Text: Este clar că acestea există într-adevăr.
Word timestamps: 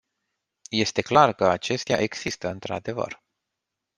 Este 0.69 1.01
clar 1.03 1.33
că 1.33 1.47
acestea 1.47 1.99
există 1.99 2.47
într-adevăr. 2.47 3.21